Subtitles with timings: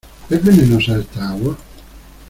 [0.31, 1.55] ¿es venenosa esta agua?